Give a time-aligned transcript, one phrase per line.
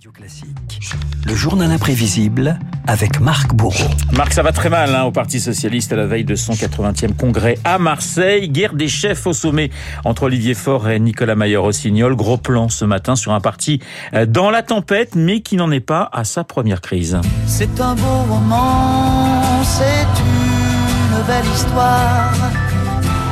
[0.00, 0.80] Radio Classique,
[1.26, 3.90] le journal imprévisible avec Marc Bourreau.
[4.12, 7.14] Marc, ça va très mal hein, au Parti Socialiste à la veille de son 80e
[7.14, 8.48] congrès à Marseille.
[8.48, 9.68] Guerre des chefs au sommet
[10.06, 12.16] entre Olivier Faure et Nicolas Mayer-Rossignol.
[12.16, 13.80] Gros plan ce matin sur un parti
[14.14, 17.20] euh, dans la tempête, mais qui n'en est pas à sa première crise.
[17.46, 22.32] C'est un beau roman, c'est une belle histoire,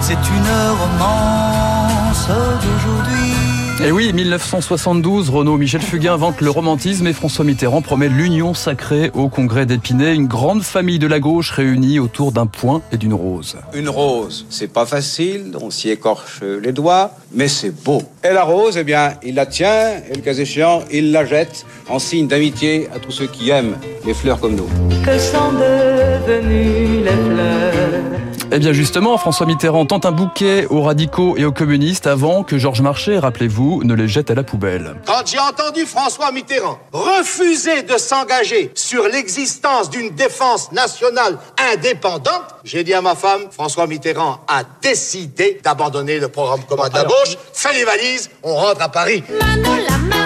[0.00, 3.45] c'est une romance d'aujourd'hui.
[3.84, 9.10] Et oui, 1972, Renaud Michel Fugain invente le romantisme et François Mitterrand promet l'union sacrée
[9.14, 13.12] au congrès d'Épinay, une grande famille de la gauche réunie autour d'un point et d'une
[13.12, 13.56] rose.
[13.74, 18.02] Une rose, c'est pas facile, on s'y écorche les doigts, mais c'est beau.
[18.24, 21.66] Et la rose, eh bien, il la tient, et le cas échéant, il la jette
[21.88, 24.68] en signe d'amitié à tous ceux qui aiment les fleurs comme nous.
[25.04, 28.25] Que sont devenues les fleurs?
[28.52, 32.58] Eh bien justement, François Mitterrand tente un bouquet aux radicaux et aux communistes avant que
[32.58, 34.94] Georges Marchais, rappelez-vous, ne les jette à la poubelle.
[35.06, 41.38] Quand j'ai entendu François Mitterrand refuser de s'engager sur l'existence d'une défense nationale
[41.72, 46.94] indépendante, j'ai dit à ma femme, François Mitterrand a décidé d'abandonner le programme commun de
[46.94, 49.24] la gauche, fais les valises, on rentre à Paris.
[49.40, 50.25] La main,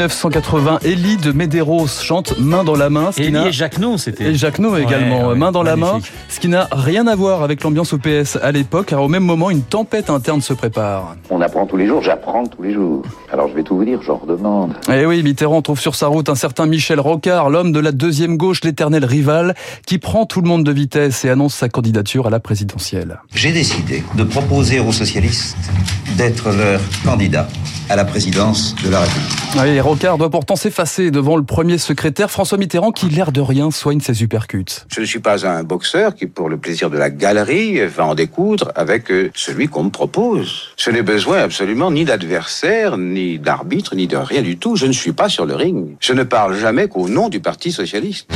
[0.00, 3.10] 1980, Élie de Medeiros chante Main dans la main.
[3.18, 4.24] Et et Jacquenot, c'était.
[4.24, 5.98] Et Jacquenot également, Ouais, ouais, main dans la main,
[6.30, 9.24] ce qui n'a rien à voir avec l'ambiance au PS à l'époque, car au même
[9.24, 11.16] moment, une tempête interne se prépare.
[11.28, 13.02] On apprend tous les jours, j'apprends tous les jours.
[13.30, 14.72] Alors je vais tout vous dire, je redemande.
[14.90, 18.38] Et oui, Mitterrand trouve sur sa route un certain Michel Rocard, l'homme de la deuxième
[18.38, 19.54] gauche, l'éternel rival,
[19.86, 23.20] qui prend tout le monde de vitesse et annonce sa candidature à la présidentielle.
[23.34, 25.56] J'ai décidé de proposer aux socialistes
[26.16, 27.48] d'être leur candidat
[27.88, 29.28] à la présidence de la République.
[29.58, 33.72] Oui, Rocard doit pourtant s'effacer devant le premier secrétaire François Mitterrand qui, l'air de rien,
[33.72, 34.86] soigne ses uppercuts.
[34.86, 38.14] Je ne suis pas un boxeur qui, pour le plaisir de la galerie, va en
[38.14, 40.68] découdre avec euh, celui qu'on me propose.
[40.76, 44.76] Je n'ai besoin absolument ni d'adversaire, ni d'arbitre, ni de rien du tout.
[44.76, 45.96] Je ne suis pas sur le ring.
[45.98, 48.30] Je ne parle jamais qu'au nom du Parti Socialiste.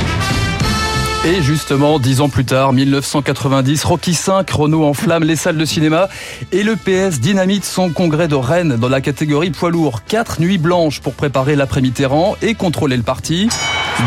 [1.27, 6.07] Et justement, dix ans plus tard, 1990, Rocky V, Renault enflamme les salles de cinéma
[6.51, 10.03] et le PS dynamite son congrès de Rennes dans la catégorie poids lourd.
[10.07, 13.49] Quatre nuits blanches pour préparer l'après-Mitterrand et contrôler le parti.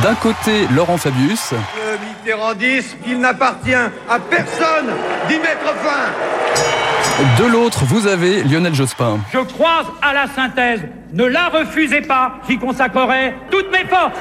[0.00, 1.54] D'un côté, Laurent Fabius.
[1.54, 4.86] Le mitterrandisme, qu'il n'appartient à personne
[5.28, 7.42] d'y mettre fin.
[7.42, 9.18] De l'autre, vous avez Lionel Jospin.
[9.32, 10.82] Je croise à la synthèse.
[11.12, 14.14] Ne la refusez pas, j'y consacrerai toutes mes forces.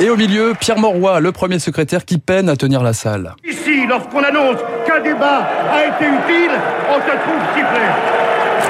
[0.00, 3.34] Et au milieu, Pierre Mauroy, le premier secrétaire qui peine à tenir la salle.
[3.44, 6.52] Ici, lorsqu'on annonce qu'un débat a été utile,
[6.88, 7.80] on se trouve sifflé.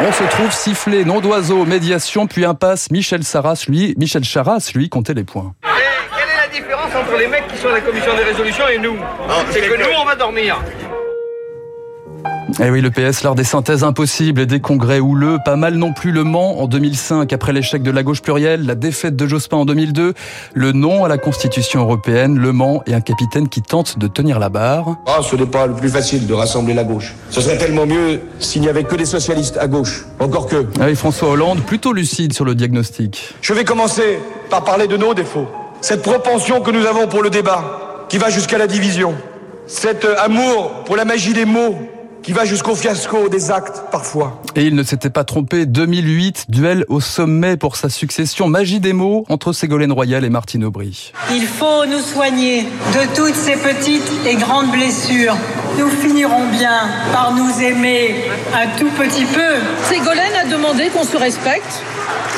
[0.07, 2.91] On se trouve sifflé, nom d'oiseau, médiation, puis impasse.
[2.91, 5.55] Michel Sarras, lui, Michel Charras, lui, comptait les points.
[5.65, 5.69] Et
[6.17, 8.79] quelle est la différence entre les mecs qui sont à la commission des résolutions et
[8.79, 8.97] nous?
[9.51, 10.59] C'est que nous, on va dormir.
[12.61, 15.39] Eh oui, le PS, l'art des synthèses impossibles et des congrès houleux.
[15.45, 18.75] Pas mal non plus le Mans en 2005, après l'échec de la gauche plurielle, la
[18.75, 20.15] défaite de Jospin en 2002,
[20.55, 24.39] le non à la Constitution européenne, le Mans et un capitaine qui tente de tenir
[24.39, 24.97] la barre.
[25.07, 27.15] Ah, ce n'est pas le plus facile de rassembler la gauche.
[27.31, 30.07] Ce serait tellement mieux s'il n'y avait que des socialistes à gauche.
[30.19, 30.67] Encore que.
[30.81, 33.35] Ah oui, François Hollande, plutôt lucide sur le diagnostic.
[33.43, 35.49] Je vais commencer par parler de nos défauts.
[35.83, 39.15] Cette propension que nous avons pour le débat, qui va jusqu'à la division.
[39.67, 41.77] Cet euh, amour pour la magie des mots,
[42.23, 44.41] qui va jusqu'au fiasco des actes, parfois.
[44.55, 48.93] Et il ne s'était pas trompé, 2008, duel au sommet pour sa succession, magie des
[48.93, 51.13] mots entre Ségolène Royal et Martine Aubry.
[51.33, 55.37] Il faut nous soigner de toutes ces petites et grandes blessures.
[55.79, 58.15] Nous finirons bien par nous aimer
[58.55, 59.55] un tout petit peu.
[59.89, 61.83] Ségolène a demandé qu'on se respecte.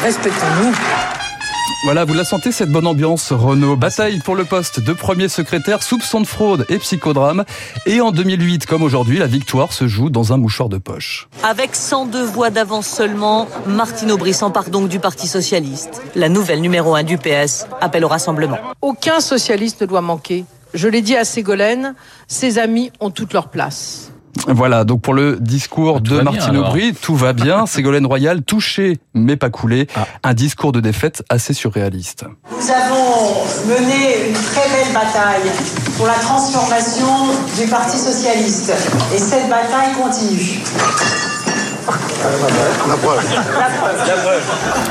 [0.03, 1.20] Respectons-nous.
[1.85, 3.75] Voilà, vous la sentez cette bonne ambiance, Renaud.
[3.75, 7.45] Bataille pour le poste de premier secrétaire, soupçon de fraude et psychodrame.
[7.87, 11.29] Et en 2008, comme aujourd'hui, la victoire se joue dans un mouchoir de poche.
[11.43, 16.03] Avec 102 voix d'avance seulement, Martine Aubry s'empare donc du Parti Socialiste.
[16.15, 18.59] La nouvelle numéro 1 du PS appelle au rassemblement.
[18.83, 20.45] Aucun socialiste ne doit manquer.
[20.75, 21.95] Je l'ai dit à Ségolène,
[22.29, 24.13] ses amis ont toute leur place.
[24.47, 26.57] Voilà, donc pour le discours tout de bien, Martine.
[26.57, 27.67] Aubry, tout va bien.
[27.67, 29.87] Ségolène Royal, touchée mais pas coulée.
[29.97, 30.07] Ah.
[30.23, 32.25] Un discours de défaite assez surréaliste.
[32.51, 35.51] Nous avons mené une très belle bataille
[35.97, 37.07] pour la transformation
[37.61, 38.73] du Parti socialiste.
[39.15, 40.61] Et cette bataille continue.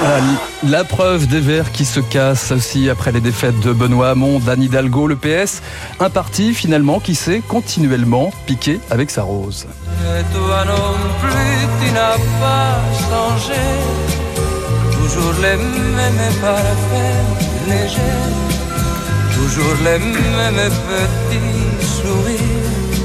[0.03, 0.19] Ah,
[0.63, 4.63] La preuve des verts qui se cassent aussi après les défaites de Benoît Hamon, d'Anne
[4.63, 5.61] Hidalgo, le PS.
[5.99, 9.67] Un parti finalement qui s'est continuellement piqué avec sa rose.
[10.01, 12.79] Et toi non plus, tu n'as pas
[13.09, 13.61] changé.
[14.91, 17.99] Toujours les mêmes parfaits légers.
[19.33, 22.98] Toujours les mêmes petits sourires.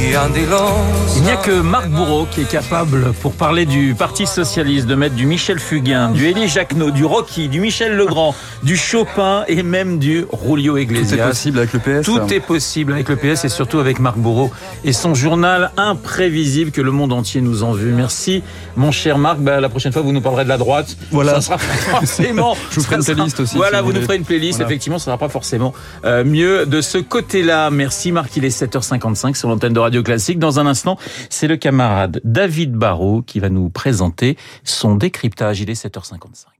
[0.00, 4.94] Il n'y a que Marc Bourreau qui est capable, pour parler du Parti Socialiste, de
[4.94, 9.62] mettre du Michel Fugain, du Élie Jacquenot, du Rocky, du Michel Legrand, du Chopin et
[9.64, 11.16] même du Julio Iglesias.
[11.16, 12.06] Tout est possible avec le PS.
[12.06, 14.52] Tout est possible avec le PS et surtout avec Marc Bourreau
[14.84, 17.86] et son journal imprévisible que le monde entier nous envie.
[17.86, 18.42] Merci,
[18.76, 19.38] mon cher Marc.
[19.40, 20.96] Bah, la prochaine fois, vous nous parlerez de la droite.
[21.10, 21.40] Voilà.
[21.40, 21.58] Ça sera
[21.98, 22.56] forcément.
[22.70, 24.58] Je vous ferai une playlist aussi, Voilà, si vous vous nous ferez une playlist.
[24.58, 24.70] Voilà.
[24.70, 25.74] Effectivement, ça sera pas forcément
[26.04, 27.70] euh, mieux de ce côté-là.
[27.70, 28.36] Merci, Marc.
[28.36, 30.38] Il est 7h55 sur l'antenne de Radio Classique.
[30.38, 30.98] Dans un instant,
[31.30, 35.62] c'est le camarade David Barrault qui va nous présenter son décryptage.
[35.62, 36.57] Il est 7h55.